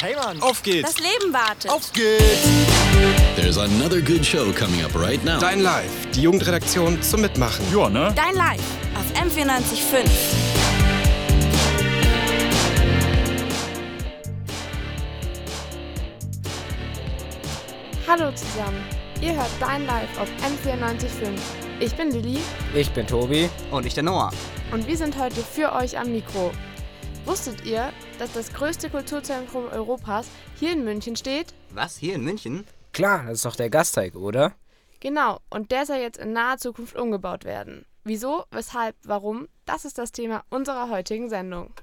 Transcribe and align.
Hey 0.00 0.14
Mann, 0.14 0.40
Auf 0.40 0.62
geht's! 0.62 0.94
Das 0.94 1.00
Leben 1.04 1.32
wartet. 1.32 1.70
Auf 1.72 1.92
geht's! 1.92 2.22
There's 3.34 3.58
another 3.58 4.00
good 4.00 4.24
show 4.24 4.52
coming 4.52 4.84
up 4.84 4.94
right 4.94 5.22
now. 5.24 5.40
Dein 5.40 5.60
Live, 5.60 5.90
die 6.14 6.22
Jugendredaktion 6.22 7.02
zum 7.02 7.22
Mitmachen. 7.22 7.64
Ja, 7.76 7.88
ne? 7.90 8.12
Dein 8.14 8.34
Live 8.36 8.60
auf 8.94 9.12
M945. 9.20 10.08
Hallo 18.06 18.30
zusammen, 18.32 18.82
ihr 19.20 19.34
hört 19.34 19.50
Dein 19.60 19.86
Live 19.86 20.18
auf 20.18 20.28
M945. 20.42 21.38
Ich 21.80 21.94
bin 21.94 22.10
Lilly 22.10 22.38
Ich 22.74 22.90
bin 22.90 23.06
Tobi. 23.06 23.48
Und 23.70 23.84
ich 23.86 23.94
der 23.94 24.02
Noah. 24.04 24.30
und 24.72 24.86
wir 24.86 24.96
sind 24.96 25.16
heute 25.18 25.42
für 25.42 25.72
euch 25.72 25.98
am 25.98 26.12
Mikro. 26.12 26.52
Wusstet 27.28 27.66
ihr, 27.66 27.92
dass 28.18 28.32
das 28.32 28.54
größte 28.54 28.88
Kulturzentrum 28.88 29.66
Europas 29.66 30.30
hier 30.58 30.72
in 30.72 30.82
München 30.82 31.14
steht? 31.14 31.52
Was, 31.68 31.98
hier 31.98 32.14
in 32.14 32.24
München? 32.24 32.64
Klar, 32.94 33.24
das 33.24 33.34
ist 33.34 33.44
doch 33.44 33.54
der 33.54 33.68
Gasteig, 33.68 34.16
oder? 34.16 34.54
Genau, 35.00 35.38
und 35.50 35.70
der 35.70 35.84
soll 35.84 35.98
jetzt 35.98 36.16
in 36.16 36.32
naher 36.32 36.56
Zukunft 36.56 36.96
umgebaut 36.96 37.44
werden. 37.44 37.84
Wieso, 38.02 38.44
weshalb, 38.50 38.96
warum? 39.02 39.46
Das 39.66 39.84
ist 39.84 39.98
das 39.98 40.10
Thema 40.10 40.42
unserer 40.48 40.88
heutigen 40.88 41.28
Sendung. 41.28 41.74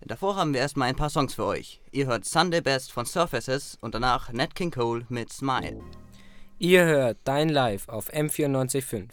Davor 0.00 0.36
haben 0.36 0.54
wir 0.54 0.62
erstmal 0.62 0.88
ein 0.88 0.96
paar 0.96 1.10
Songs 1.10 1.34
für 1.34 1.44
euch. 1.44 1.82
Ihr 1.90 2.06
hört 2.06 2.24
Sunday 2.24 2.62
Best 2.62 2.90
von 2.90 3.04
Surfaces 3.04 3.76
und 3.82 3.94
danach 3.94 4.32
Nat 4.32 4.54
King 4.54 4.70
Cole 4.70 5.04
mit 5.10 5.30
Smile. 5.30 5.82
Ihr 6.58 6.86
hört 6.86 7.18
Dein 7.24 7.50
Live 7.50 7.86
auf 7.90 8.10
M945. 8.10 9.10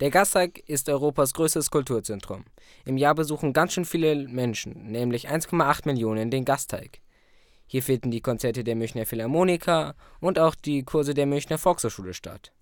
Der 0.00 0.10
Gasteig 0.10 0.58
ist 0.66 0.88
Europas 0.88 1.34
größtes 1.34 1.70
Kulturzentrum. 1.70 2.44
Im 2.84 2.96
Jahr 2.96 3.14
besuchen 3.14 3.52
ganz 3.52 3.74
schön 3.74 3.84
viele 3.84 4.26
Menschen, 4.26 4.90
nämlich 4.90 5.30
1,8 5.30 5.82
Millionen, 5.86 6.32
den 6.32 6.44
Gasteig. 6.44 7.00
Hier 7.68 7.80
finden 7.80 8.10
die 8.10 8.20
Konzerte 8.20 8.64
der 8.64 8.74
Münchner 8.74 9.06
Philharmoniker 9.06 9.94
und 10.20 10.40
auch 10.40 10.56
die 10.56 10.82
Kurse 10.82 11.14
der 11.14 11.26
Münchner 11.26 11.58
Volkshochschule 11.58 12.12
statt. 12.12 12.52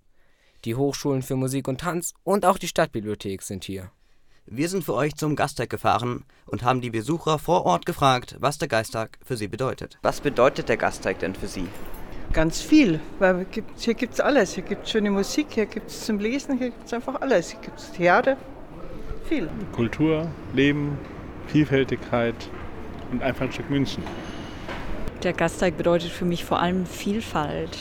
Die 0.67 0.75
Hochschulen 0.75 1.23
für 1.23 1.37
Musik 1.37 1.69
und 1.69 1.81
Tanz 1.81 2.13
und 2.23 2.45
auch 2.45 2.59
die 2.59 2.69
Stadtbibliothek 2.69 3.41
sind 3.41 3.65
hier. 3.65 3.91
Wir 4.45 4.69
sind 4.69 4.85
für 4.85 4.95
euch 4.95 5.15
zum 5.15 5.35
Gasteig 5.35 5.71
gefahren 5.71 6.25
und 6.45 6.63
haben 6.63 6.83
die 6.83 6.91
Besucher 6.91 7.39
vor 7.39 7.65
Ort 7.65 7.87
gefragt, 7.87 8.37
was 8.41 8.59
der 8.59 8.69
Geistag 8.69 9.19
für 9.25 9.39
sie 9.39 9.49
bedeutet. 9.49 9.99
Was 10.03 10.21
bedeutet 10.21 10.69
der 10.69 10.77
Gasteig 10.77 11.19
denn 11.21 11.35
für 11.35 11.49
sie? 11.49 11.67
Ganz 12.33 12.63
viel, 12.63 12.99
weil 13.19 13.45
hier 13.77 13.93
gibt 13.93 14.15
es 14.15 14.21
alles. 14.21 14.55
Hier 14.55 14.65
gibt 14.65 14.87
es 14.87 14.91
schöne 14.91 15.11
Musik, 15.11 15.49
hier 15.51 15.67
gibt 15.67 15.91
es 15.91 16.07
zum 16.07 16.19
Lesen, 16.19 16.57
hier 16.57 16.71
gibt 16.71 16.87
es 16.87 16.95
einfach 16.95 17.21
alles. 17.21 17.51
Hier 17.51 17.61
gibt 17.61 17.79
es 17.79 17.93
Theater, 17.93 18.39
viel. 19.29 19.51
Kultur, 19.73 20.29
Leben, 20.55 20.97
Vielfältigkeit 21.49 22.35
und 23.11 23.23
einfach 23.23 23.45
ein 23.45 23.53
Stück 23.53 23.69
München. 23.69 24.03
Der 25.23 25.35
Gasteig 25.35 25.77
bedeutet 25.77 26.11
für 26.11 26.25
mich 26.25 26.45
vor 26.45 26.61
allem 26.61 26.87
Vielfalt, 26.87 27.79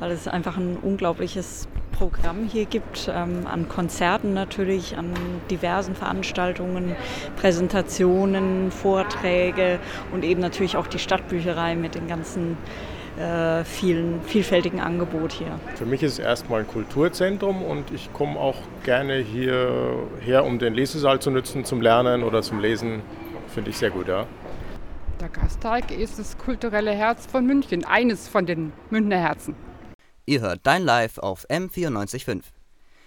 weil 0.00 0.10
es 0.10 0.26
einfach 0.26 0.56
ein 0.56 0.76
unglaubliches 0.76 1.68
Programm 1.92 2.48
hier 2.50 2.64
gibt, 2.64 3.08
ähm, 3.14 3.46
an 3.46 3.68
Konzerten 3.68 4.34
natürlich, 4.34 4.98
an 4.98 5.14
diversen 5.50 5.94
Veranstaltungen, 5.94 6.96
Präsentationen, 7.36 8.72
Vorträge 8.72 9.78
und 10.12 10.24
eben 10.24 10.40
natürlich 10.40 10.76
auch 10.76 10.88
die 10.88 10.98
Stadtbücherei 10.98 11.76
mit 11.76 11.94
dem 11.94 12.08
ganzen 12.08 12.56
äh, 13.18 13.64
vielen, 13.64 14.22
vielfältigen 14.22 14.80
Angebot 14.80 15.32
hier. 15.32 15.58
Für 15.76 15.86
mich 15.86 16.02
ist 16.02 16.14
es 16.14 16.18
erstmal 16.18 16.60
ein 16.60 16.66
Kulturzentrum 16.66 17.62
und 17.62 17.90
ich 17.92 18.12
komme 18.12 18.38
auch 18.38 18.56
gerne 18.84 19.18
hierher, 19.18 20.44
um 20.44 20.58
den 20.58 20.74
Lesesaal 20.74 21.20
zu 21.20 21.30
nutzen, 21.30 21.64
zum 21.64 21.80
Lernen 21.80 22.22
oder 22.22 22.42
zum 22.42 22.60
Lesen. 22.60 23.02
Finde 23.48 23.70
ich 23.70 23.78
sehr 23.78 23.90
gut, 23.90 24.08
ja. 24.08 24.26
Der 25.20 25.28
Gasteig 25.28 25.90
ist 25.92 26.18
das 26.18 26.36
kulturelle 26.36 26.90
Herz 26.90 27.26
von 27.26 27.46
München, 27.46 27.84
eines 27.84 28.28
von 28.28 28.46
den 28.46 28.72
Münchner 28.90 29.18
Herzen. 29.18 29.54
Ihr 30.26 30.40
hört 30.40 30.60
Dein 30.64 30.82
Live 30.82 31.18
auf 31.18 31.46
M945. 31.48 32.42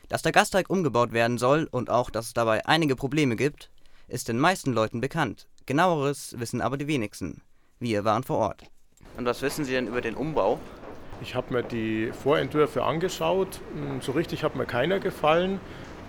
Dass 0.07 0.21
der 0.21 0.31
Gasteig 0.31 0.69
umgebaut 0.69 1.11
werden 1.11 1.37
soll 1.37 1.67
und 1.69 1.89
auch, 1.89 2.09
dass 2.09 2.27
es 2.27 2.33
dabei 2.33 2.65
einige 2.65 2.95
Probleme 2.95 3.35
gibt, 3.35 3.69
ist 4.07 4.29
den 4.29 4.39
meisten 4.39 4.71
Leuten 4.71 5.01
bekannt. 5.01 5.47
Genaueres 5.65 6.33
wissen 6.39 6.61
aber 6.61 6.77
die 6.77 6.87
wenigsten. 6.87 7.41
Wir 7.79 8.05
waren 8.05 8.23
vor 8.23 8.37
Ort. 8.37 8.63
Und 9.17 9.25
was 9.25 9.41
wissen 9.41 9.65
Sie 9.65 9.73
denn 9.73 9.87
über 9.87 10.01
den 10.01 10.15
Umbau? 10.15 10.59
Ich 11.21 11.33
habe 11.33 11.53
mir 11.53 11.63
die 11.63 12.11
Vorentwürfe 12.23 12.83
angeschaut. 12.83 13.59
Hm, 13.73 14.01
So 14.01 14.11
richtig 14.11 14.43
hat 14.43 14.55
mir 14.55 14.65
keiner 14.65 14.99
gefallen. 14.99 15.59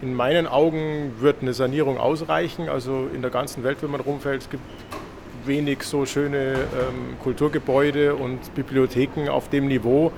In 0.03 0.15
meinen 0.15 0.47
Augen 0.47 1.15
wird 1.19 1.37
eine 1.43 1.55
Sanierung 1.55 1.99
ausreichen. 1.99 2.69
Also 2.69 3.09
in 3.13 3.23
der 3.23 3.31
ganzen 3.31 3.65
Welt, 3.65 3.79
wenn 3.81 3.91
man 3.91 4.01
rumfällt, 4.01 4.43
es 4.43 4.51
gibt 4.51 4.63
wenig 5.47 5.83
so 5.83 6.05
schöne 6.05 6.55
ähm, 6.55 7.17
Kulturgebäude 7.23 8.15
und 8.15 8.55
Bibliotheken 8.55 9.29
auf 9.31 9.49
dem 9.49 9.67
Niveau. 9.67 10.13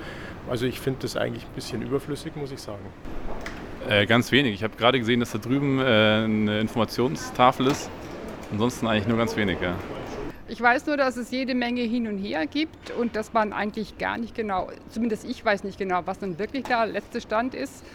Also 0.49 0.65
ich 0.65 0.79
finde 0.79 0.99
das 1.03 1.15
eigentlich 1.15 1.45
ein 1.45 1.55
bisschen 1.55 1.81
überflüssig, 1.81 2.35
muss 2.35 2.51
ich 2.51 2.59
sagen. 2.59 2.85
Äh, 3.87 4.05
ganz 4.05 4.31
wenig. 4.31 4.53
Ich 4.53 4.63
habe 4.63 4.75
gerade 4.75 4.99
gesehen, 4.99 5.21
dass 5.21 5.31
da 5.31 5.37
drüben 5.37 5.79
äh, 5.79 5.83
eine 5.83 6.59
Informationstafel 6.59 7.67
ist. 7.67 7.89
Ansonsten 8.51 8.85
eigentlich 8.87 9.07
nur 9.07 9.17
ganz 9.17 9.35
wenig, 9.37 9.57
ja. 9.61 9.75
Ich 10.51 10.59
weiß 10.59 10.85
nur, 10.87 10.97
dass 10.97 11.15
es 11.15 11.31
jede 11.31 11.55
Menge 11.55 11.79
hin 11.79 12.09
und 12.09 12.17
her 12.17 12.45
gibt 12.45 12.91
und 12.91 13.15
dass 13.15 13.31
man 13.31 13.53
eigentlich 13.53 13.97
gar 13.97 14.17
nicht 14.17 14.35
genau, 14.35 14.67
zumindest 14.89 15.23
ich 15.23 15.45
weiß 15.45 15.63
nicht 15.63 15.79
genau, 15.79 16.01
was 16.03 16.19
nun 16.19 16.37
wirklich 16.39 16.65
der 16.65 16.85
letzte 16.87 17.21
Stand 17.21 17.55
ist. 17.55 17.85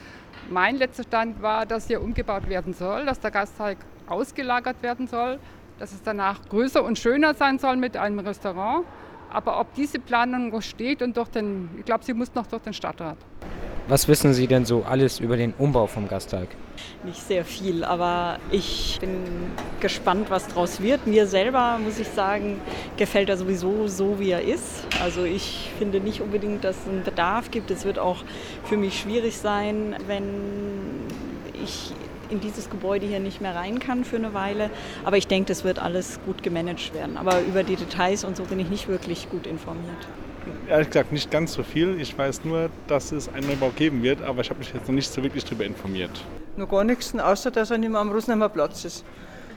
Mein 0.48 0.76
letzter 0.76 1.02
Stand 1.02 1.42
war, 1.42 1.66
dass 1.66 1.86
hier 1.86 2.00
umgebaut 2.00 2.48
werden 2.48 2.72
soll, 2.72 3.04
dass 3.04 3.20
der 3.20 3.30
Gasteig 3.30 3.76
ausgelagert 4.06 4.82
werden 4.82 5.06
soll, 5.06 5.38
dass 5.78 5.92
es 5.92 6.02
danach 6.02 6.48
größer 6.48 6.82
und 6.82 6.98
schöner 6.98 7.34
sein 7.34 7.58
soll 7.58 7.76
mit 7.76 7.98
einem 7.98 8.20
Restaurant. 8.20 8.86
Aber 9.28 9.60
ob 9.60 9.74
diese 9.74 9.98
Planung 9.98 10.48
noch 10.48 10.62
steht 10.62 11.02
und 11.02 11.14
durch 11.14 11.28
den, 11.28 11.68
ich 11.78 11.84
glaube, 11.84 12.04
sie 12.04 12.14
muss 12.14 12.34
noch 12.34 12.46
durch 12.46 12.62
den 12.62 12.72
Stadtrat. 12.72 13.18
Was 13.88 14.08
wissen 14.08 14.34
Sie 14.34 14.48
denn 14.48 14.64
so 14.64 14.82
alles 14.82 15.20
über 15.20 15.36
den 15.36 15.54
Umbau 15.58 15.86
vom 15.86 16.08
Gasteig? 16.08 16.48
Nicht 17.04 17.22
sehr 17.22 17.44
viel, 17.44 17.84
aber 17.84 18.40
ich 18.50 18.98
bin 19.00 19.18
gespannt, 19.78 20.28
was 20.28 20.48
draus 20.48 20.80
wird. 20.80 21.06
Mir 21.06 21.28
selber, 21.28 21.78
muss 21.78 22.00
ich 22.00 22.08
sagen, 22.08 22.60
gefällt 22.96 23.28
er 23.28 23.36
sowieso 23.36 23.86
so, 23.86 24.18
wie 24.18 24.30
er 24.30 24.42
ist. 24.42 24.84
Also 25.00 25.22
ich 25.22 25.70
finde 25.78 26.00
nicht 26.00 26.20
unbedingt, 26.20 26.64
dass 26.64 26.76
es 26.78 26.88
einen 26.88 27.04
Bedarf 27.04 27.52
gibt. 27.52 27.70
Es 27.70 27.84
wird 27.84 28.00
auch 28.00 28.24
für 28.64 28.76
mich 28.76 28.98
schwierig 28.98 29.38
sein, 29.38 29.94
wenn 30.08 30.24
ich 31.62 31.92
in 32.28 32.40
dieses 32.40 32.68
Gebäude 32.68 33.06
hier 33.06 33.20
nicht 33.20 33.40
mehr 33.40 33.54
rein 33.54 33.78
kann 33.78 34.04
für 34.04 34.16
eine 34.16 34.34
Weile. 34.34 34.70
Aber 35.04 35.16
ich 35.16 35.28
denke, 35.28 35.46
das 35.46 35.62
wird 35.62 35.78
alles 35.78 36.18
gut 36.26 36.42
gemanagt 36.42 36.92
werden. 36.92 37.16
Aber 37.16 37.40
über 37.42 37.62
die 37.62 37.76
Details 37.76 38.24
und 38.24 38.36
so 38.36 38.42
bin 38.42 38.58
ich 38.58 38.68
nicht 38.68 38.88
wirklich 38.88 39.30
gut 39.30 39.46
informiert. 39.46 40.08
Ehrlich 40.68 40.88
gesagt 40.88 41.12
nicht 41.12 41.30
ganz 41.30 41.52
so 41.52 41.62
viel. 41.62 42.00
Ich 42.00 42.16
weiß 42.16 42.44
nur, 42.44 42.70
dass 42.88 43.12
es 43.12 43.28
einen 43.28 43.46
Neubau 43.48 43.70
geben 43.70 44.02
wird, 44.02 44.22
aber 44.22 44.40
ich 44.40 44.50
habe 44.50 44.58
mich 44.58 44.72
jetzt 44.72 44.88
noch 44.88 44.94
nicht 44.94 45.10
so 45.10 45.22
wirklich 45.22 45.44
darüber 45.44 45.64
informiert. 45.64 46.24
Nur 46.56 46.68
gar 46.68 46.84
nichts, 46.84 47.14
außer 47.14 47.50
dass 47.50 47.70
er 47.70 47.78
nicht 47.78 47.90
mehr 47.90 48.00
am 48.00 48.10
Rosenheimer 48.10 48.48
Platz 48.48 48.84
ist. 48.84 49.04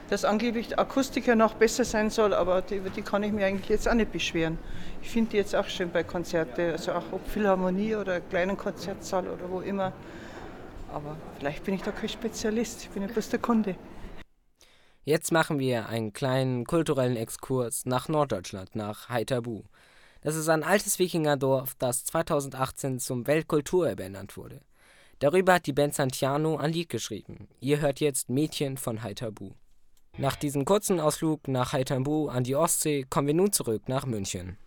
Dass 0.08 0.24
angeblich 0.24 0.68
die 0.68 0.78
Akustik 0.78 1.26
ja 1.26 1.36
noch 1.36 1.54
besser 1.54 1.84
sein 1.84 2.10
soll, 2.10 2.34
aber 2.34 2.62
die, 2.62 2.76
über 2.76 2.90
die 2.90 3.02
kann 3.02 3.22
ich 3.22 3.32
mir 3.32 3.46
eigentlich 3.46 3.68
jetzt 3.68 3.88
auch 3.88 3.94
nicht 3.94 4.12
beschweren. 4.12 4.58
Ich 5.02 5.10
finde 5.10 5.30
die 5.30 5.36
jetzt 5.36 5.54
auch 5.54 5.68
schön 5.68 5.90
bei 5.90 6.02
Konzerten, 6.02 6.72
also 6.72 6.92
auch 6.92 7.04
ob 7.12 7.26
Philharmonie 7.28 7.94
oder 7.94 8.20
kleinen 8.20 8.56
Konzertsaal 8.56 9.28
oder 9.28 9.48
wo 9.48 9.60
immer. 9.60 9.92
Aber 10.92 11.16
vielleicht 11.38 11.64
bin 11.64 11.74
ich 11.74 11.82
da 11.82 11.92
kein 11.92 12.08
Spezialist, 12.08 12.82
ich 12.82 12.90
bin 12.90 13.02
ja 13.02 13.08
bloß 13.08 13.28
der 13.30 13.38
Kunde. 13.38 13.76
Jetzt 15.04 15.32
machen 15.32 15.58
wir 15.58 15.88
einen 15.88 16.12
kleinen 16.12 16.66
kulturellen 16.66 17.16
Exkurs 17.16 17.86
nach 17.86 18.08
Norddeutschland, 18.08 18.76
nach 18.76 19.08
Haithabu. 19.08 19.62
Das 20.22 20.36
ist 20.36 20.48
ein 20.48 20.62
altes 20.62 20.98
Wikingerdorf, 20.98 21.74
das 21.78 22.04
2018 22.04 22.98
zum 22.98 23.26
Weltkulturerbe 23.26 24.02
ernannt 24.02 24.36
wurde. 24.36 24.60
Darüber 25.18 25.54
hat 25.54 25.66
die 25.66 25.72
Band 25.72 25.94
Santiano 25.94 26.56
ein 26.56 26.72
Lied 26.72 26.88
geschrieben. 26.88 27.48
Ihr 27.60 27.80
hört 27.80 28.00
jetzt 28.00 28.28
Mädchen 28.28 28.76
von 28.76 29.02
Haithabu. 29.02 29.52
Nach 30.18 30.36
diesem 30.36 30.64
kurzen 30.64 31.00
Ausflug 31.00 31.48
nach 31.48 31.72
Haithabu 31.72 32.28
an 32.28 32.44
die 32.44 32.56
Ostsee 32.56 33.06
kommen 33.08 33.28
wir 33.28 33.34
nun 33.34 33.52
zurück 33.52 33.88
nach 33.88 34.06
München. 34.06 34.58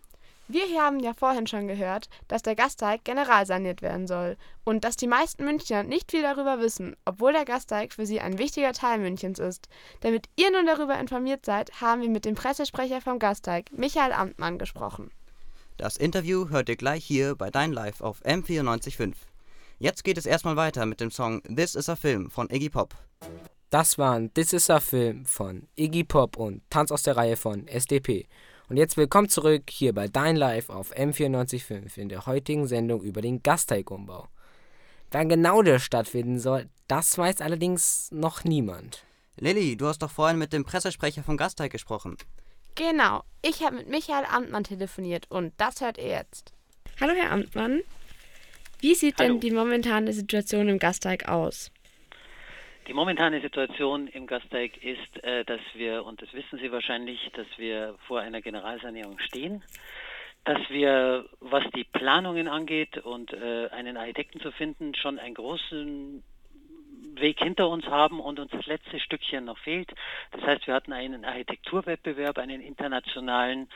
Wir 0.46 0.64
hier 0.66 0.82
haben 0.82 1.00
ja 1.00 1.14
vorhin 1.14 1.46
schon 1.46 1.68
gehört, 1.68 2.10
dass 2.28 2.42
der 2.42 2.54
Gasteig 2.54 3.02
generalsaniert 3.04 3.80
werden 3.80 4.06
soll 4.06 4.36
und 4.64 4.84
dass 4.84 4.96
die 4.96 5.06
meisten 5.06 5.44
Münchner 5.44 5.84
nicht 5.84 6.10
viel 6.10 6.20
darüber 6.20 6.58
wissen, 6.58 6.96
obwohl 7.06 7.32
der 7.32 7.46
Gasteig 7.46 7.94
für 7.94 8.04
sie 8.04 8.20
ein 8.20 8.38
wichtiger 8.38 8.72
Teil 8.72 8.98
Münchens 8.98 9.38
ist. 9.38 9.68
Damit 10.00 10.28
ihr 10.36 10.50
nun 10.50 10.66
darüber 10.66 10.98
informiert 10.98 11.46
seid, 11.46 11.80
haben 11.80 12.02
wir 12.02 12.10
mit 12.10 12.26
dem 12.26 12.34
Pressesprecher 12.34 13.00
vom 13.00 13.18
Gasteig, 13.18 13.70
Michael 13.72 14.12
Amtmann, 14.12 14.58
gesprochen. 14.58 15.10
Das 15.76 15.96
Interview 15.96 16.50
hört 16.50 16.68
ihr 16.68 16.76
gleich 16.76 17.04
hier 17.04 17.34
bei 17.34 17.50
Dein 17.50 17.72
Live 17.72 18.00
auf 18.00 18.24
M945. 18.24 19.14
Jetzt 19.80 20.04
geht 20.04 20.16
es 20.16 20.24
erstmal 20.24 20.54
weiter 20.54 20.86
mit 20.86 21.00
dem 21.00 21.10
Song 21.10 21.42
This 21.42 21.74
is 21.74 21.88
a 21.88 21.96
Film 21.96 22.30
von 22.30 22.48
Iggy 22.48 22.70
Pop. 22.70 22.94
Das 23.70 23.98
waren 23.98 24.32
This 24.34 24.52
is 24.52 24.70
a 24.70 24.78
Film 24.78 25.26
von 25.26 25.66
Iggy 25.74 26.04
Pop 26.04 26.36
und 26.36 26.62
Tanz 26.70 26.92
aus 26.92 27.02
der 27.02 27.16
Reihe 27.16 27.36
von 27.36 27.66
SDP. 27.66 28.28
Und 28.68 28.76
jetzt 28.76 28.96
willkommen 28.96 29.28
zurück 29.28 29.64
hier 29.68 29.92
bei 29.92 30.06
Dein 30.06 30.36
Live 30.36 30.70
auf 30.70 30.94
M945 30.94 31.98
in 31.98 32.08
der 32.08 32.26
heutigen 32.26 32.68
Sendung 32.68 33.02
über 33.02 33.20
den 33.20 33.42
Gasteigumbau. 33.42 34.28
Wann 35.10 35.28
genau 35.28 35.60
der 35.62 35.80
stattfinden 35.80 36.38
soll, 36.38 36.68
das 36.86 37.18
weiß 37.18 37.40
allerdings 37.40 38.10
noch 38.12 38.44
niemand. 38.44 39.04
Lilly, 39.36 39.76
du 39.76 39.88
hast 39.88 40.02
doch 40.02 40.10
vorhin 40.12 40.38
mit 40.38 40.52
dem 40.52 40.64
Pressesprecher 40.64 41.24
vom 41.24 41.36
Gasteig 41.36 41.72
gesprochen. 41.72 42.16
Genau, 42.76 43.22
ich 43.42 43.62
habe 43.62 43.76
mit 43.76 43.88
Michael 43.88 44.24
Amtmann 44.24 44.64
telefoniert 44.64 45.26
und 45.30 45.52
das 45.58 45.80
hört 45.80 45.96
ihr 45.96 46.08
jetzt. 46.08 46.52
Hallo 47.00 47.12
Herr 47.14 47.30
Amtmann, 47.30 47.82
wie 48.80 48.94
sieht 48.94 49.18
Hallo. 49.18 49.34
denn 49.34 49.40
die 49.40 49.52
momentane 49.52 50.12
Situation 50.12 50.68
im 50.68 50.80
Gasteig 50.80 51.28
aus? 51.28 51.70
Die 52.88 52.92
momentane 52.92 53.40
Situation 53.40 54.08
im 54.08 54.26
Gasteig 54.26 54.82
ist, 54.82 55.22
äh, 55.22 55.44
dass 55.44 55.60
wir, 55.74 56.04
und 56.04 56.20
das 56.20 56.32
wissen 56.34 56.58
Sie 56.58 56.70
wahrscheinlich, 56.72 57.30
dass 57.34 57.46
wir 57.56 57.94
vor 58.08 58.20
einer 58.20 58.42
Generalsanierung 58.42 59.20
stehen, 59.20 59.62
dass 60.44 60.58
wir, 60.68 61.26
was 61.40 61.64
die 61.74 61.84
Planungen 61.84 62.48
angeht 62.48 62.98
und 62.98 63.32
äh, 63.32 63.68
einen 63.68 63.96
Architekten 63.96 64.40
zu 64.40 64.50
finden, 64.50 64.94
schon 64.94 65.18
einen 65.18 65.34
großen 65.34 66.22
Weg 67.14 67.38
hinter 67.40 67.68
uns 67.68 67.86
haben 67.86 68.20
und 68.20 68.38
uns 68.38 68.50
das 68.50 68.66
letzte 68.66 68.98
Stückchen 69.00 69.44
noch 69.44 69.58
fehlt. 69.58 69.92
Das 70.32 70.42
heißt, 70.42 70.66
wir 70.66 70.74
hatten 70.74 70.92
einen 70.92 71.24
Architekturwettbewerb, 71.24 72.38
einen 72.38 72.60
internationalen, 72.60 73.68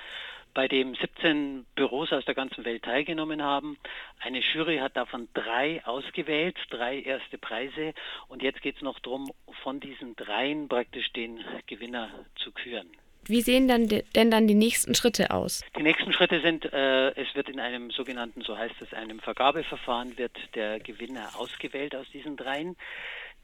bei 0.54 0.66
dem 0.66 0.94
17 0.94 1.66
Büros 1.74 2.12
aus 2.12 2.24
der 2.24 2.34
ganzen 2.34 2.64
Welt 2.64 2.82
teilgenommen 2.82 3.42
haben. 3.42 3.78
Eine 4.18 4.40
Jury 4.40 4.78
hat 4.78 4.96
davon 4.96 5.28
drei 5.34 5.84
ausgewählt, 5.84 6.56
drei 6.70 7.00
erste 7.00 7.38
Preise. 7.38 7.94
Und 8.28 8.42
jetzt 8.42 8.62
geht 8.62 8.76
es 8.76 8.82
noch 8.82 8.98
darum, 8.98 9.30
von 9.62 9.78
diesen 9.78 10.16
dreien 10.16 10.68
praktisch 10.68 11.12
den 11.12 11.44
Gewinner 11.66 12.10
zu 12.36 12.50
küren. 12.52 12.90
Wie 13.28 13.42
sehen 13.42 13.68
dann 13.68 13.88
de- 13.88 14.04
denn 14.14 14.30
dann 14.30 14.46
die 14.46 14.54
nächsten 14.54 14.94
Schritte 14.94 15.30
aus? 15.30 15.62
Die 15.76 15.82
nächsten 15.82 16.12
Schritte 16.12 16.40
sind, 16.40 16.64
äh, 16.72 17.10
es 17.10 17.34
wird 17.34 17.48
in 17.50 17.60
einem 17.60 17.90
sogenannten, 17.90 18.40
so 18.40 18.56
heißt 18.56 18.74
es, 18.80 18.92
einem 18.94 19.20
Vergabeverfahren 19.20 20.16
wird 20.16 20.32
der 20.54 20.80
Gewinner 20.80 21.28
ausgewählt 21.36 21.94
aus 21.94 22.06
diesen 22.10 22.36
dreien. 22.36 22.76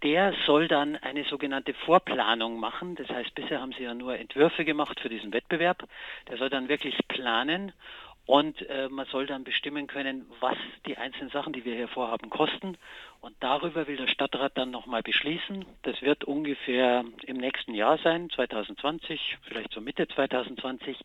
Der 0.02 0.34
soll 0.46 0.68
dann 0.68 0.96
eine 0.96 1.24
sogenannte 1.24 1.72
Vorplanung 1.72 2.58
machen. 2.58 2.94
Das 2.96 3.08
heißt, 3.08 3.34
bisher 3.34 3.60
haben 3.60 3.72
sie 3.72 3.84
ja 3.84 3.94
nur 3.94 4.18
Entwürfe 4.18 4.64
gemacht 4.64 5.00
für 5.00 5.08
diesen 5.08 5.32
Wettbewerb. 5.32 5.84
Der 6.28 6.36
soll 6.38 6.50
dann 6.50 6.68
wirklich 6.68 6.96
planen 7.08 7.72
und 8.26 8.68
äh, 8.68 8.88
man 8.88 9.06
soll 9.06 9.26
dann 9.26 9.44
bestimmen 9.44 9.86
können, 9.86 10.26
was 10.40 10.56
die 10.86 10.96
einzelnen 10.96 11.30
Sachen, 11.30 11.52
die 11.52 11.64
wir 11.64 11.74
hier 11.74 11.88
vorhaben, 11.88 12.30
kosten. 12.30 12.78
Und 13.20 13.34
darüber 13.40 13.86
will 13.86 13.96
der 13.96 14.08
Stadtrat 14.08 14.56
dann 14.56 14.70
nochmal 14.70 15.02
beschließen. 15.02 15.64
Das 15.82 16.00
wird 16.00 16.24
ungefähr 16.24 17.04
im 17.24 17.36
nächsten 17.36 17.74
Jahr 17.74 17.98
sein, 17.98 18.30
2020, 18.30 19.38
vielleicht 19.42 19.72
so 19.72 19.80
Mitte 19.80 20.08
2020. 20.08 20.98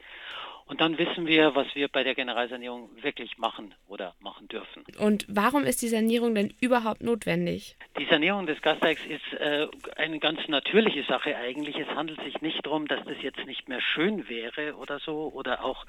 Und 0.69 0.81
dann 0.81 0.99
wissen 0.99 1.25
wir, 1.25 1.55
was 1.55 1.65
wir 1.73 1.87
bei 1.87 2.03
der 2.03 2.13
Generalsanierung 2.13 2.91
wirklich 3.01 3.39
machen 3.39 3.73
oder 3.87 4.13
machen 4.19 4.47
dürfen. 4.49 4.83
Und 4.99 5.25
warum 5.27 5.63
ist 5.63 5.81
die 5.81 5.87
Sanierung 5.87 6.35
denn 6.35 6.53
überhaupt 6.61 7.01
notwendig? 7.01 7.75
Die 7.97 8.05
Sanierung 8.05 8.45
des 8.45 8.61
Gasteigs 8.61 9.01
ist 9.03 9.33
äh, 9.39 9.67
eine 9.95 10.19
ganz 10.19 10.47
natürliche 10.47 11.03
Sache 11.05 11.35
eigentlich. 11.35 11.75
Es 11.75 11.87
handelt 11.87 12.21
sich 12.21 12.39
nicht 12.41 12.63
darum, 12.67 12.87
dass 12.87 13.03
das 13.05 13.19
jetzt 13.23 13.43
nicht 13.47 13.67
mehr 13.67 13.81
schön 13.81 14.29
wäre 14.29 14.75
oder 14.75 14.99
so. 14.99 15.31
Oder 15.33 15.65
auch 15.65 15.87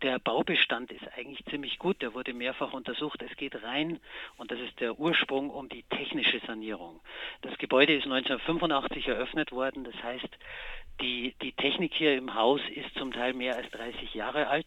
der 0.00 0.18
Baubestand 0.18 0.90
ist 0.90 1.04
eigentlich 1.18 1.44
ziemlich 1.50 1.78
gut. 1.78 2.00
Der 2.00 2.14
wurde 2.14 2.32
mehrfach 2.32 2.72
untersucht. 2.72 3.20
Es 3.20 3.36
geht 3.36 3.62
rein, 3.62 4.00
und 4.38 4.50
das 4.50 4.58
ist 4.58 4.80
der 4.80 4.98
Ursprung, 4.98 5.50
um 5.50 5.68
die 5.68 5.82
technische 5.90 6.40
Sanierung. 6.46 7.00
Das 7.42 7.58
Gebäude 7.58 7.92
ist 7.92 8.04
1985 8.04 9.06
eröffnet 9.06 9.52
worden. 9.52 9.84
Das 9.84 10.02
heißt, 10.02 10.30
die, 11.00 11.34
die 11.42 11.52
Technik 11.52 11.92
hier 11.94 12.16
im 12.16 12.34
Haus 12.34 12.60
ist 12.74 12.94
zum 12.96 13.12
Teil 13.12 13.34
mehr 13.34 13.56
als 13.56 13.68
30 14.14 14.14
Jahre 14.14 14.48
alt 14.48 14.66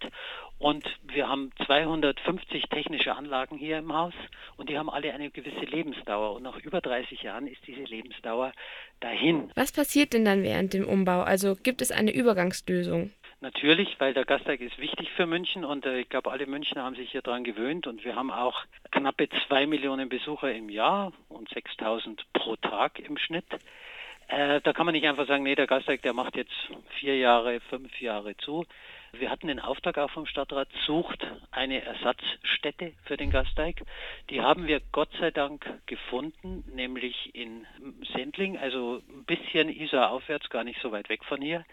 und 0.60 0.86
wir 1.04 1.28
haben 1.28 1.52
250 1.66 2.64
technische 2.70 3.16
Anlagen 3.16 3.58
hier 3.58 3.78
im 3.80 3.94
Haus 3.94 4.14
und 4.58 4.70
die 4.70 4.78
haben 4.78 4.90
alle 4.90 5.14
eine 5.14 5.30
gewisse 5.30 5.66
Lebensdauer 5.66 6.36
und 6.36 6.44
nach 6.44 6.58
über 6.58 6.82
30 6.82 7.22
Jahren 7.22 7.48
ist 7.48 7.66
diese 7.66 7.84
Lebensdauer 7.84 8.52
dahin. 9.00 9.52
Was 9.56 9.72
passiert 9.72 10.14
denn 10.14 10.26
dann 10.26 10.44
während 10.44 10.74
dem 10.74 10.88
Umbau? 10.88 11.22
Also 11.22 11.56
gibt 11.56 11.82
es 11.82 11.92
eine 11.92 12.14
Übergangslösung? 12.14 13.12
Natürlich, 13.40 14.00
weil 14.00 14.16
der 14.16 14.26
Gasteig 14.26 14.62
ist 14.62 14.80
wichtig 14.80 15.12
für 15.12 15.28
München 15.28 15.64
und 15.64 15.86
äh, 15.86 16.00
ich 16.00 16.10
glaube, 16.10 16.32
alle 16.32 16.48
Münchner 16.48 16.84
haben 16.84 16.96
sich 16.96 17.12
hier 17.12 17.22
dran 17.22 17.44
gewöhnt 17.44 17.86
und 17.86 18.04
wir 18.04 18.16
haben 18.16 18.32
auch 18.32 18.66
knappe 18.90 19.30
zwei 19.48 19.68
Millionen 19.68 20.10
Besucher 20.10 20.52
im 20.52 20.70
Jahr 20.70 21.14
und 21.30 21.48
6000 21.50 22.26
pro 22.34 22.56
Tag 22.56 22.98
im 22.98 23.16
Schnitt. 23.20 23.46
Äh, 24.28 24.60
da 24.62 24.74
kann 24.74 24.88
man 24.88 24.94
nicht 24.94 25.06
einfach 25.08 25.28
sagen, 25.28 25.44
nee, 25.44 25.54
der 25.54 25.68
Gasteig, 25.68 26.02
der 26.02 26.14
macht 26.14 26.36
jetzt 26.36 26.52
vier 27.00 27.18
Jahre, 27.18 27.60
fünf 27.70 28.02
Jahre 28.02 28.36
zu. 28.38 28.66
Wir 29.20 29.30
hatten 29.30 29.48
den 29.48 29.60
Auftrag 29.60 29.98
auch 29.98 30.12
vom 30.12 30.26
Stadtrat, 30.26 30.68
sucht 30.86 31.26
eine 31.52 31.82
Ersatzstätte 31.82 32.94
für 33.06 33.18
den 33.18 33.32
Gasteig. 33.32 33.82
Die 34.30 34.42
haben 34.42 34.68
wir 34.68 34.82
Gott 34.92 35.10
sei 35.20 35.32
Dank 35.32 35.66
gefunden, 35.86 36.64
nämlich 36.74 37.34
in 37.34 37.66
Sendling, 38.14 38.58
also 38.58 39.02
ein 39.10 39.26
bisschen 39.26 39.70
Isar 39.70 40.12
aufwärts, 40.12 40.50
gar 40.50 40.64
nicht 40.64 40.80
so 40.82 40.92
weit 40.92 41.10
weg 41.10 41.24
von 41.24 41.42
hier. 41.42 41.66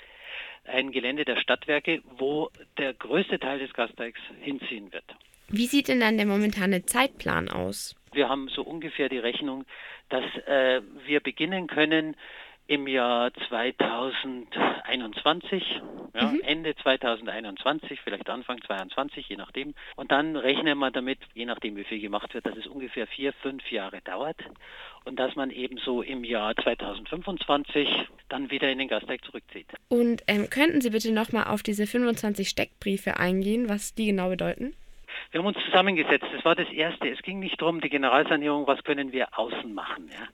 Ein 0.64 0.92
Gelände 0.92 1.24
der 1.24 1.36
Stadtwerke, 1.36 2.02
wo 2.16 2.50
der 2.78 2.94
größte 2.94 3.38
Teil 3.38 3.58
des 3.58 3.72
Gasteigs 3.74 4.20
hinziehen 4.40 4.92
wird. 4.92 5.04
Wie 5.48 5.66
sieht 5.66 5.88
denn 5.88 6.00
dann 6.00 6.16
der 6.16 6.26
momentane 6.26 6.86
Zeitplan 6.86 7.50
aus? 7.50 7.94
Wir 8.12 8.28
haben 8.28 8.48
so 8.48 8.62
ungefähr 8.62 9.08
die 9.08 9.18
Rechnung, 9.18 9.64
dass 10.08 10.24
äh, 10.46 10.80
wir 11.06 11.20
beginnen 11.20 11.66
können 11.66 12.16
im 12.66 12.86
Jahr 12.86 13.32
2021, 13.48 15.62
ja, 16.14 16.26
Mhm. 16.26 16.40
Ende 16.42 16.74
2021, 16.76 18.00
vielleicht 18.00 18.30
Anfang 18.30 18.60
2022, 18.62 19.28
je 19.28 19.36
nachdem. 19.36 19.74
Und 19.96 20.12
dann 20.12 20.36
rechnen 20.36 20.78
wir 20.78 20.90
damit, 20.90 21.18
je 21.34 21.44
nachdem 21.44 21.76
wie 21.76 21.84
viel 21.84 22.00
gemacht 22.00 22.32
wird, 22.34 22.46
dass 22.46 22.56
es 22.56 22.66
ungefähr 22.66 23.06
vier, 23.06 23.32
fünf 23.34 23.70
Jahre 23.70 24.00
dauert 24.02 24.38
und 25.04 25.18
dass 25.18 25.34
man 25.34 25.50
eben 25.50 25.76
so 25.78 26.02
im 26.02 26.24
Jahr 26.24 26.54
2025 26.56 27.88
dann 28.28 28.50
wieder 28.50 28.70
in 28.70 28.78
den 28.78 28.88
Gasteig 28.88 29.24
zurückzieht. 29.24 29.66
Und 29.88 30.22
ähm, 30.26 30.48
könnten 30.48 30.80
Sie 30.80 30.90
bitte 30.90 31.12
nochmal 31.12 31.44
auf 31.44 31.62
diese 31.62 31.86
25 31.86 32.48
Steckbriefe 32.48 33.18
eingehen, 33.18 33.68
was 33.68 33.94
die 33.94 34.06
genau 34.06 34.30
bedeuten? 34.30 34.74
Wir 35.34 35.40
haben 35.40 35.48
uns 35.48 35.64
zusammengesetzt. 35.64 36.26
Das 36.32 36.44
war 36.44 36.54
das 36.54 36.68
Erste. 36.70 37.08
Es 37.08 37.20
ging 37.22 37.40
nicht 37.40 37.60
darum, 37.60 37.80
die 37.80 37.88
Generalsanierung, 37.88 38.68
was 38.68 38.84
können 38.84 39.10
wir 39.10 39.36
außen 39.36 39.74
machen. 39.74 40.08
Ja. 40.12 40.28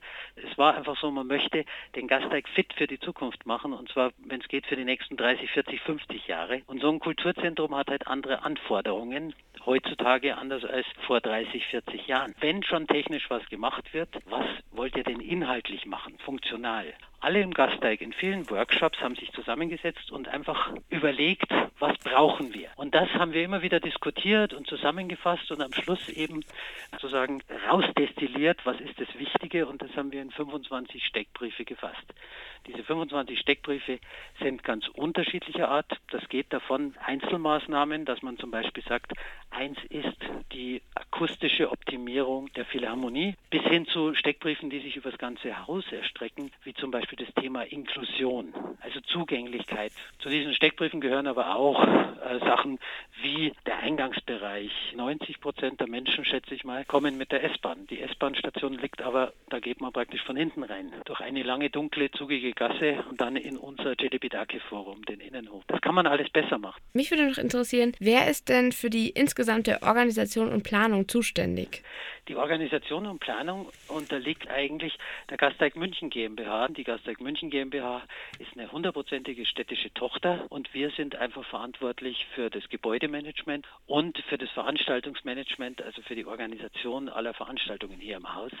Es 0.47 0.55
war 0.59 0.77
einfach 0.77 0.95
so, 0.95 1.09
man 1.09 1.25
möchte 1.25 1.65
den 1.95 2.07
Gasteig 2.07 2.47
fit 2.47 2.71
für 2.77 2.85
die 2.85 2.99
Zukunft 2.99 3.47
machen 3.47 3.73
und 3.73 3.89
zwar, 3.89 4.11
wenn 4.19 4.41
es 4.41 4.47
geht, 4.47 4.67
für 4.67 4.75
die 4.75 4.83
nächsten 4.83 5.17
30, 5.17 5.49
40, 5.49 5.81
50 5.81 6.27
Jahre. 6.27 6.61
Und 6.67 6.81
so 6.81 6.91
ein 6.91 6.99
Kulturzentrum 6.99 7.75
hat 7.75 7.89
halt 7.89 8.05
andere 8.05 8.43
Anforderungen. 8.43 9.33
Heutzutage 9.65 10.37
anders 10.37 10.63
als 10.65 10.85
vor 11.07 11.19
30, 11.19 11.65
40 11.65 12.05
Jahren. 12.05 12.35
Wenn 12.39 12.61
schon 12.61 12.85
technisch 12.85 13.27
was 13.31 13.43
gemacht 13.49 13.95
wird, 13.95 14.09
was 14.25 14.45
wollt 14.69 14.95
ihr 14.95 15.03
denn 15.03 15.19
inhaltlich 15.19 15.87
machen, 15.87 16.19
funktional? 16.19 16.93
Alle 17.23 17.41
im 17.41 17.53
Gasteig 17.53 18.01
in 18.01 18.13
vielen 18.13 18.49
Workshops 18.49 18.99
haben 18.99 19.13
sich 19.13 19.31
zusammengesetzt 19.33 20.11
und 20.11 20.27
einfach 20.27 20.73
überlegt, 20.89 21.51
was 21.77 21.95
brauchen 21.99 22.51
wir. 22.55 22.69
Und 22.77 22.95
das 22.95 23.09
haben 23.13 23.31
wir 23.31 23.43
immer 23.43 23.61
wieder 23.61 23.79
diskutiert 23.79 24.55
und 24.55 24.65
zusammengefasst 24.65 25.51
und 25.51 25.61
am 25.61 25.71
Schluss 25.71 26.09
eben 26.09 26.43
sozusagen 26.93 27.43
rausdestilliert, 27.69 28.65
was 28.65 28.79
ist 28.81 28.99
das 28.99 29.07
Wichtige 29.19 29.67
und 29.67 29.83
das 29.83 29.95
haben 29.95 30.11
wir 30.11 30.21
in 30.23 30.31
25 30.31 31.05
Steckbriefe 31.05 31.63
gefasst. 31.63 32.03
Diese 32.65 32.83
25 32.83 33.39
Steckbriefe 33.39 33.99
sind 34.39 34.63
ganz 34.63 34.87
unterschiedlicher 34.87 35.69
Art. 35.69 35.91
Das 36.09 36.27
geht 36.27 36.51
davon 36.51 36.95
Einzelmaßnahmen, 37.05 38.05
dass 38.05 38.23
man 38.23 38.37
zum 38.37 38.49
Beispiel 38.49 38.83
sagt, 38.83 39.13
eins 39.49 39.77
ist 39.89 40.17
die 40.53 40.81
akustische 40.95 41.71
Optimierung 41.71 42.51
der 42.53 42.65
Philharmonie, 42.65 43.35
bis 43.49 43.63
hin 43.63 43.85
zu 43.85 44.13
Steckbriefen, 44.15 44.69
die 44.69 44.79
sich 44.79 44.95
über 44.95 45.09
das 45.09 45.19
ganze 45.19 45.67
Haus 45.67 45.85
erstrecken, 45.91 46.51
wie 46.63 46.73
zum 46.73 46.91
Beispiel 46.91 47.10
das 47.15 47.33
Thema 47.35 47.63
Inklusion, 47.63 48.53
also 48.81 48.99
Zugänglichkeit. 49.01 49.91
Zu 50.19 50.29
diesen 50.29 50.53
Steckbriefen 50.53 51.01
gehören 51.01 51.27
aber 51.27 51.55
auch 51.55 51.83
äh, 51.83 52.39
Sachen 52.39 52.79
wie 53.21 53.53
der 53.65 53.79
Eingangsbereich. 53.79 54.71
90 54.95 55.39
Prozent 55.39 55.79
der 55.79 55.87
Menschen, 55.87 56.25
schätze 56.25 56.53
ich 56.53 56.63
mal, 56.63 56.85
kommen 56.85 57.17
mit 57.17 57.31
der 57.31 57.43
S-Bahn. 57.43 57.87
Die 57.87 58.01
S-Bahn-Station 58.01 58.73
liegt 58.73 59.01
aber, 59.01 59.33
da 59.49 59.59
geht 59.59 59.81
man 59.81 59.91
praktisch 59.91 60.23
von 60.23 60.35
hinten 60.35 60.63
rein, 60.63 60.91
durch 61.05 61.19
eine 61.21 61.43
lange, 61.43 61.69
dunkle, 61.69 62.11
zugige 62.11 62.53
Gasse 62.53 63.03
und 63.09 63.19
dann 63.19 63.35
in 63.35 63.57
unser 63.57 63.99
Jedebidake-Forum, 63.99 65.03
den 65.05 65.19
Innenhof. 65.19 65.63
Das 65.67 65.81
kann 65.81 65.95
man 65.95 66.07
alles 66.07 66.29
besser 66.29 66.57
machen. 66.57 66.81
Mich 66.93 67.11
würde 67.11 67.27
noch 67.27 67.37
interessieren, 67.37 67.93
wer 67.99 68.29
ist 68.29 68.49
denn 68.49 68.71
für 68.71 68.89
die 68.89 69.09
insgesamte 69.09 69.81
Organisation 69.81 70.51
und 70.51 70.63
Planung 70.63 71.07
zuständig? 71.07 71.83
Die 72.27 72.35
Organisation 72.35 73.07
und 73.07 73.19
Planung 73.19 73.67
unterliegt 73.87 74.49
eigentlich 74.49 74.97
der 75.29 75.37
Gasteig 75.37 75.75
München 75.75 76.09
GmbH. 76.09 76.67
Die 76.69 76.83
Gasteig 77.01 77.19
München 77.19 77.49
GmbH 77.49 78.03
ist 78.37 78.55
eine 78.55 78.71
hundertprozentige 78.71 79.47
städtische 79.47 79.91
Tochter 79.91 80.45
und 80.49 80.71
wir 80.75 80.91
sind 80.91 81.15
einfach 81.15 81.43
verantwortlich 81.45 82.27
für 82.35 82.51
das 82.51 82.69
Gebäudemanagement 82.69 83.65
und 83.87 84.19
für 84.29 84.37
das 84.37 84.51
Veranstaltungsmanagement, 84.51 85.81
also 85.81 86.03
für 86.03 86.13
die 86.13 86.27
Organisation 86.27 87.09
aller 87.09 87.33
Veranstaltungen 87.33 87.99
hier 87.99 88.17
im 88.17 88.35
Haus. 88.35 88.51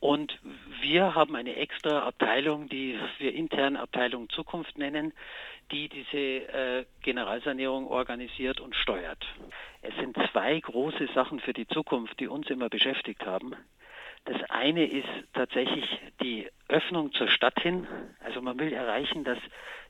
Und 0.00 0.38
wir 0.82 1.14
haben 1.14 1.34
eine 1.34 1.56
extra 1.56 2.00
Abteilung, 2.00 2.68
die 2.68 2.98
wir 3.16 3.32
intern 3.32 3.76
Abteilung 3.76 4.28
Zukunft 4.28 4.76
nennen, 4.76 5.14
die 5.70 5.88
diese 5.88 6.18
äh, 6.18 6.84
Generalsanierung 7.00 7.86
organisiert 7.86 8.60
und 8.60 8.76
steuert. 8.76 9.24
Es 9.80 9.94
sind 9.94 10.14
zwei 10.30 10.60
große 10.60 11.08
Sachen 11.14 11.40
für 11.40 11.54
die 11.54 11.68
Zukunft, 11.68 12.20
die 12.20 12.28
uns 12.28 12.50
immer 12.50 12.68
beschäftigt 12.68 13.24
haben. 13.24 13.56
Das 14.24 14.40
eine 14.50 14.86
ist 14.86 15.08
tatsächlich 15.32 15.84
die 16.22 16.48
Öffnung 16.68 17.12
zur 17.12 17.28
Stadt 17.28 17.60
hin. 17.60 17.86
Also 18.20 18.40
man 18.40 18.58
will 18.58 18.72
erreichen, 18.72 19.24
dass 19.24 19.38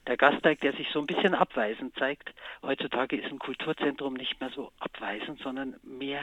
der 0.06 0.16
Gasteig, 0.16 0.60
der 0.60 0.72
sich 0.72 0.88
so 0.92 1.00
ein 1.00 1.06
bisschen 1.06 1.34
abweisend 1.34 1.94
zeigt. 1.96 2.32
Heutzutage 2.62 3.16
ist 3.16 3.30
ein 3.30 3.38
Kulturzentrum 3.38 4.14
nicht 4.14 4.40
mehr 4.40 4.50
so 4.50 4.72
abweisend, 4.78 5.40
sondern 5.40 5.76
mehr 5.82 6.22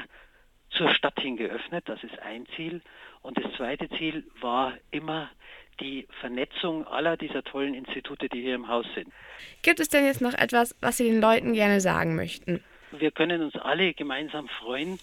zur 0.71 0.93
Stadt 0.93 1.19
hin 1.19 1.37
geöffnet. 1.37 1.87
Das 1.87 2.03
ist 2.03 2.19
ein 2.19 2.45
Ziel. 2.55 2.81
Und 3.21 3.37
das 3.37 3.51
zweite 3.53 3.89
Ziel 3.89 4.25
war 4.41 4.73
immer 4.91 5.29
die 5.79 6.07
Vernetzung 6.19 6.85
aller 6.87 7.15
dieser 7.15 7.43
tollen 7.43 7.73
Institute, 7.73 8.27
die 8.27 8.41
hier 8.41 8.55
im 8.55 8.67
Haus 8.67 8.85
sind. 8.95 9.13
Gibt 9.61 9.79
es 9.79 9.87
denn 9.87 10.05
jetzt 10.05 10.21
noch 10.21 10.33
etwas, 10.33 10.75
was 10.81 10.97
Sie 10.97 11.05
den 11.05 11.21
Leuten 11.21 11.53
gerne 11.53 11.79
sagen 11.79 12.15
möchten? 12.15 12.63
Wir 12.91 13.11
können 13.11 13.43
uns 13.43 13.55
alle 13.55 13.93
gemeinsam 13.93 14.47
freuen, 14.47 14.99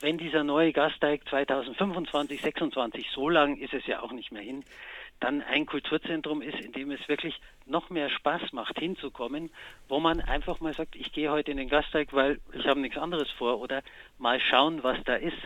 wenn 0.00 0.18
dieser 0.18 0.44
neue 0.44 0.72
Gasteig 0.72 1.28
2025, 1.28 2.40
26, 2.40 3.06
so 3.14 3.28
lang 3.28 3.56
ist 3.56 3.74
es 3.74 3.86
ja 3.86 4.02
auch 4.02 4.12
nicht 4.12 4.32
mehr 4.32 4.42
hin, 4.42 4.64
dann 5.20 5.42
ein 5.42 5.66
Kulturzentrum 5.66 6.40
ist, 6.40 6.58
in 6.60 6.72
dem 6.72 6.90
es 6.90 7.06
wirklich 7.08 7.38
noch 7.66 7.90
mehr 7.90 8.08
Spaß 8.08 8.52
macht, 8.52 8.78
hinzukommen, 8.78 9.50
wo 9.88 10.00
man 10.00 10.20
einfach 10.20 10.60
mal 10.60 10.74
sagt, 10.74 10.96
ich 10.96 11.12
gehe 11.12 11.30
heute 11.30 11.50
in 11.50 11.58
den 11.58 11.68
Gasteig, 11.68 12.12
weil 12.12 12.40
ich 12.52 12.66
habe 12.66 12.80
nichts 12.80 12.98
anderes 12.98 13.30
vor 13.32 13.60
oder 13.60 13.82
mal 14.18 14.40
schauen, 14.40 14.82
was 14.82 14.98
da 15.04 15.14
ist. 15.16 15.36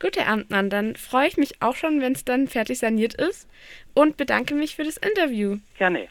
Gut, 0.00 0.16
Herr 0.16 0.28
Amtmann, 0.28 0.70
dann 0.70 0.96
freue 0.96 1.28
ich 1.28 1.36
mich 1.36 1.62
auch 1.62 1.76
schon, 1.76 2.00
wenn 2.00 2.12
es 2.12 2.24
dann 2.24 2.48
fertig 2.48 2.78
saniert 2.78 3.14
ist 3.14 3.48
und 3.94 4.16
bedanke 4.16 4.54
mich 4.54 4.74
für 4.74 4.84
das 4.84 4.96
Interview. 4.96 5.58
Gerne. 5.78 6.08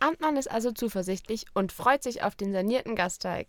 Amtmann 0.00 0.36
ist 0.36 0.50
also 0.50 0.72
zuversichtlich 0.72 1.44
und 1.54 1.72
freut 1.72 2.02
sich 2.02 2.24
auf 2.24 2.34
den 2.34 2.52
sanierten 2.52 2.96
Gasteig. 2.96 3.46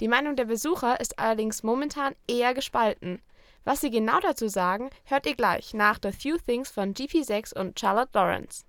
Die 0.00 0.08
Meinung 0.08 0.36
der 0.36 0.44
Besucher 0.44 1.00
ist 1.00 1.18
allerdings 1.18 1.62
momentan 1.62 2.14
eher 2.28 2.54
gespalten. 2.54 3.20
Was 3.64 3.80
sie 3.80 3.90
genau 3.90 4.20
dazu 4.20 4.48
sagen, 4.48 4.90
hört 5.04 5.26
ihr 5.26 5.36
gleich 5.36 5.72
nach 5.72 5.98
The 6.02 6.12
Few 6.12 6.36
Things 6.38 6.70
von 6.70 6.92
GP6 6.94 7.58
und 7.58 7.78
Charlotte 7.80 8.10
Lawrence. 8.12 8.64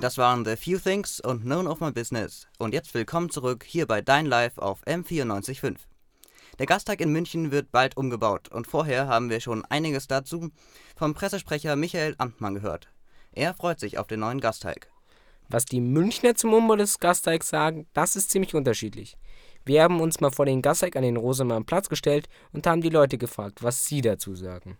Das 0.00 0.18
waren 0.18 0.44
The 0.44 0.56
Few 0.56 0.78
Things 0.78 1.20
und 1.20 1.44
None 1.44 1.68
of 1.68 1.80
My 1.80 1.90
Business. 1.90 2.46
Und 2.58 2.74
jetzt 2.74 2.94
willkommen 2.94 3.30
zurück 3.30 3.64
hier 3.66 3.86
bei 3.86 4.02
Dein 4.02 4.26
Live 4.26 4.58
auf 4.58 4.82
M945. 4.84 5.76
Der 6.58 6.66
Gasteig 6.66 7.00
in 7.00 7.10
München 7.10 7.50
wird 7.50 7.72
bald 7.72 7.96
umgebaut 7.96 8.48
und 8.50 8.66
vorher 8.66 9.08
haben 9.08 9.30
wir 9.30 9.40
schon 9.40 9.64
einiges 9.64 10.06
dazu 10.06 10.50
vom 10.96 11.14
Pressesprecher 11.14 11.76
Michael 11.76 12.14
Amtmann 12.18 12.54
gehört. 12.54 12.88
Er 13.32 13.54
freut 13.54 13.80
sich 13.80 13.98
auf 13.98 14.06
den 14.06 14.20
neuen 14.20 14.40
Gasteig. 14.40 14.92
Was 15.48 15.64
die 15.64 15.80
Münchner 15.80 16.34
zum 16.34 16.52
Umbau 16.52 16.76
des 16.76 16.98
Gasteigs 16.98 17.48
sagen, 17.48 17.86
das 17.94 18.16
ist 18.16 18.30
ziemlich 18.30 18.54
unterschiedlich. 18.54 19.16
Wir 19.64 19.82
haben 19.82 20.00
uns 20.00 20.20
mal 20.20 20.30
vor 20.30 20.46
den 20.46 20.60
Gasteig 20.60 20.96
an 20.96 21.02
den 21.02 21.16
Rosemann 21.16 21.64
Platz 21.64 21.88
gestellt 21.88 22.28
und 22.52 22.66
haben 22.66 22.80
die 22.80 22.88
Leute 22.88 23.16
gefragt, 23.16 23.62
was 23.62 23.86
sie 23.86 24.00
dazu 24.00 24.34
sagen. 24.34 24.76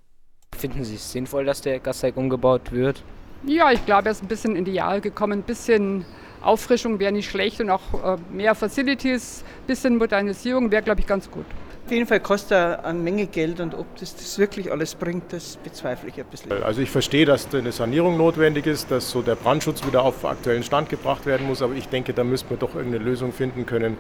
Finden 0.56 0.84
Sie 0.84 0.96
es 0.96 1.12
sinnvoll, 1.12 1.44
dass 1.44 1.60
der 1.60 1.78
Gasteig 1.78 2.16
umgebaut 2.16 2.72
wird? 2.72 3.02
Ja, 3.46 3.70
ich 3.70 3.84
glaube, 3.86 4.08
er 4.08 4.12
ist 4.12 4.22
ein 4.22 4.28
bisschen 4.28 4.56
in 4.56 4.64
die 4.64 4.72
Jahre 4.72 5.00
gekommen. 5.00 5.40
Ein 5.40 5.42
bisschen 5.42 6.04
Auffrischung 6.42 6.98
wäre 6.98 7.12
nicht 7.12 7.30
schlecht 7.30 7.60
und 7.60 7.70
auch 7.70 7.80
äh, 8.04 8.16
mehr 8.32 8.54
Facilities, 8.54 9.44
ein 9.62 9.66
bisschen 9.66 9.98
Modernisierung 9.98 10.70
wäre, 10.70 10.82
glaube 10.82 11.00
ich, 11.00 11.06
ganz 11.06 11.30
gut. 11.30 11.46
Auf 11.84 11.90
jeden 11.90 12.06
Fall 12.06 12.20
kostet 12.20 12.52
er 12.52 12.84
eine 12.84 12.98
Menge 12.98 13.26
Geld 13.26 13.58
und 13.60 13.74
ob 13.74 13.96
das, 13.96 14.14
das 14.14 14.38
wirklich 14.38 14.70
alles 14.70 14.94
bringt, 14.94 15.32
das 15.32 15.56
bezweifle 15.56 16.08
ich 16.08 16.18
ein 16.18 16.26
bisschen. 16.26 16.52
Also 16.62 16.80
ich 16.80 16.90
verstehe, 16.90 17.26
dass 17.26 17.52
eine 17.52 17.72
Sanierung 17.72 18.16
notwendig 18.16 18.66
ist, 18.66 18.90
dass 18.90 19.10
so 19.10 19.20
der 19.20 19.34
Brandschutz 19.34 19.84
wieder 19.84 20.02
auf 20.02 20.24
aktuellen 20.24 20.62
Stand 20.62 20.88
gebracht 20.88 21.26
werden 21.26 21.46
muss, 21.46 21.60
aber 21.60 21.74
ich 21.74 21.88
denke, 21.88 22.14
da 22.14 22.22
müsste 22.22 22.50
man 22.50 22.60
doch 22.60 22.74
irgendeine 22.76 23.04
Lösung 23.04 23.32
finden 23.32 23.66
können, 23.66 23.98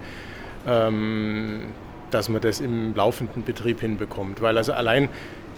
dass 0.64 2.28
man 2.28 2.40
das 2.40 2.60
im 2.60 2.94
laufenden 2.94 3.42
Betrieb 3.44 3.80
hinbekommt. 3.80 4.42
Weil 4.42 4.56
also 4.56 4.72
allein 4.72 5.08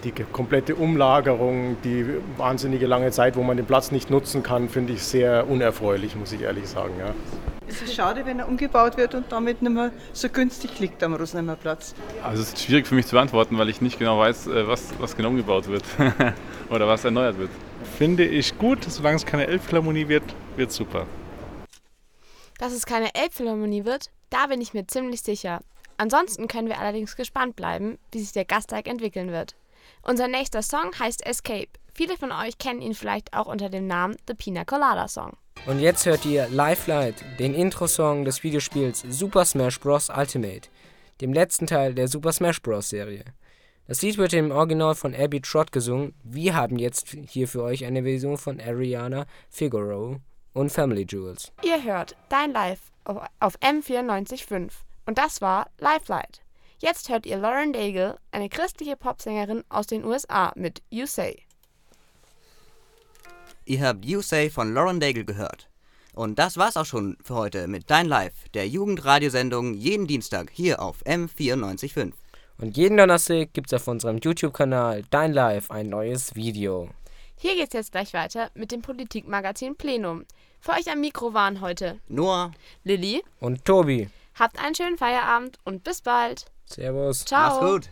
die 0.03 0.11
komplette 0.11 0.75
Umlagerung, 0.75 1.77
die 1.83 2.05
wahnsinnige 2.37 2.85
lange 2.85 3.11
Zeit, 3.11 3.35
wo 3.35 3.43
man 3.43 3.57
den 3.57 3.65
Platz 3.65 3.91
nicht 3.91 4.09
nutzen 4.09 4.43
kann, 4.43 4.69
finde 4.69 4.93
ich 4.93 5.03
sehr 5.03 5.49
unerfreulich, 5.49 6.15
muss 6.15 6.31
ich 6.31 6.41
ehrlich 6.41 6.67
sagen. 6.67 6.93
Ja. 6.99 7.13
Es 7.67 7.81
ist 7.81 7.95
schade, 7.95 8.25
wenn 8.25 8.39
er 8.39 8.47
umgebaut 8.47 8.95
wird 8.95 9.15
und 9.15 9.31
damit 9.31 9.63
nicht 9.63 9.71
mehr 9.71 9.91
so 10.13 10.29
günstig 10.29 10.79
liegt 10.79 11.01
am 11.03 11.15
Rosenheimer 11.15 11.55
Platz. 11.55 11.95
Also 12.23 12.43
es 12.43 12.49
ist 12.49 12.61
schwierig 12.61 12.85
für 12.85 12.93
mich 12.93 13.07
zu 13.07 13.15
beantworten, 13.15 13.57
weil 13.57 13.69
ich 13.69 13.81
nicht 13.81 13.97
genau 13.97 14.19
weiß, 14.19 14.47
äh, 14.47 14.67
was, 14.67 14.93
was 14.99 15.17
genau 15.17 15.29
umgebaut 15.29 15.67
wird 15.67 15.83
oder 16.69 16.87
was 16.87 17.03
erneuert 17.03 17.39
wird. 17.39 17.49
Finde 17.97 18.23
ich 18.23 18.57
gut, 18.57 18.83
solange 18.83 19.15
es 19.15 19.25
keine 19.25 19.47
Elbphilharmonie 19.47 20.07
wird, 20.07 20.23
wird 20.55 20.71
super. 20.71 21.07
Dass 22.59 22.71
es 22.71 22.85
keine 22.85 23.13
Elbphilharmonie 23.15 23.83
wird, 23.83 24.11
da 24.29 24.47
bin 24.47 24.61
ich 24.61 24.73
mir 24.73 24.87
ziemlich 24.87 25.21
sicher. 25.21 25.61
Ansonsten 25.97 26.47
können 26.47 26.67
wir 26.67 26.79
allerdings 26.79 27.15
gespannt 27.15 27.55
bleiben, 27.55 27.97
wie 28.11 28.19
sich 28.19 28.33
der 28.33 28.45
Gasteig 28.45 28.87
entwickeln 28.87 29.31
wird. 29.31 29.55
Unser 30.01 30.27
nächster 30.27 30.61
Song 30.61 30.91
heißt 30.97 31.25
Escape. 31.25 31.69
Viele 31.93 32.17
von 32.17 32.31
euch 32.31 32.57
kennen 32.57 32.81
ihn 32.81 32.93
vielleicht 32.93 33.33
auch 33.33 33.47
unter 33.47 33.69
dem 33.69 33.87
Namen 33.87 34.17
The 34.27 34.33
Pina 34.33 34.65
Colada 34.65 35.07
Song. 35.07 35.33
Und 35.65 35.79
jetzt 35.79 36.05
hört 36.05 36.25
ihr 36.25 36.49
Life 36.49 36.91
Light, 36.91 37.23
den 37.39 37.53
Intro-Song 37.53 38.25
des 38.25 38.43
Videospiels 38.43 39.05
Super 39.09 39.45
Smash 39.45 39.79
Bros. 39.79 40.09
Ultimate, 40.09 40.69
dem 41.21 41.31
letzten 41.31 41.65
Teil 41.65 41.93
der 41.93 42.07
Super 42.07 42.33
Smash 42.33 42.61
Bros. 42.61 42.89
Serie. 42.89 43.23
Das 43.87 44.01
Lied 44.01 44.17
wird 44.17 44.33
im 44.33 44.51
Original 44.51 44.95
von 44.95 45.15
Abby 45.15 45.41
Trott 45.41 45.71
gesungen. 45.71 46.13
Wir 46.23 46.55
haben 46.55 46.77
jetzt 46.77 47.15
hier 47.27 47.47
für 47.47 47.63
euch 47.63 47.85
eine 47.85 48.03
Version 48.03 48.37
von 48.37 48.59
Ariana 48.59 49.25
Figaro 49.49 50.17
und 50.53 50.71
Family 50.71 51.05
Jewels. 51.07 51.51
Ihr 51.63 51.83
hört 51.83 52.15
Dein 52.29 52.51
Live 52.51 52.91
auf 53.05 53.59
M945 53.59 54.71
und 55.05 55.17
das 55.17 55.41
war 55.41 55.69
Life 55.79 56.05
Light. 56.07 56.41
Jetzt 56.79 57.09
hört 57.09 57.25
ihr 57.25 57.37
Lauren 57.37 57.71
Daigle, 57.71 58.19
eine 58.31 58.49
christliche 58.49 58.97
Popsängerin 58.97 59.63
aus 59.69 59.87
den 59.87 60.03
USA 60.03 60.51
mit 60.55 60.81
You 60.89 61.05
Say. 61.05 61.41
Ihr 63.65 63.81
habt 63.81 64.05
You 64.05 64.21
Say 64.21 64.49
von 64.49 64.73
Lauren 64.73 64.99
Daigle 64.99 65.25
gehört. 65.25 65.69
Und 66.13 66.39
das 66.39 66.57
war's 66.57 66.77
auch 66.77 66.85
schon 66.85 67.17
für 67.23 67.35
heute 67.35 67.67
mit 67.67 67.89
Dein 67.89 68.07
Live, 68.07 68.47
der 68.53 68.67
Jugendradiosendung 68.67 69.73
jeden 69.73 70.07
Dienstag 70.07 70.49
hier 70.51 70.81
auf 70.81 71.03
M945. 71.05 72.13
Und 72.57 72.77
jeden 72.77 72.97
Donnerstag 72.97 73.53
gibt's 73.53 73.73
auf 73.73 73.87
unserem 73.87 74.19
YouTube-Kanal 74.19 75.03
Dein 75.09 75.33
Live 75.33 75.71
ein 75.71 75.89
neues 75.89 76.35
Video. 76.35 76.89
Hier 77.37 77.55
geht's 77.55 77.73
jetzt 77.73 77.91
gleich 77.91 78.13
weiter 78.13 78.49
mit 78.53 78.71
dem 78.71 78.81
Politikmagazin 78.81 79.75
Plenum. 79.75 80.25
Für 80.65 80.71
euch 80.71 80.91
am 80.91 80.99
Mikro 80.99 81.35
waren 81.35 81.61
heute 81.61 81.99
Noah, 82.07 82.51
Lilly 82.83 83.23
und 83.39 83.63
Tobi. 83.65 84.09
Habt 84.33 84.57
einen 84.57 84.73
schönen 84.73 84.97
Feierabend 84.97 85.59
und 85.63 85.83
bis 85.83 86.01
bald. 86.01 86.45
Servus. 86.65 87.23
Ciao. 87.23 87.61
Mach's 87.61 87.71
gut. 87.71 87.89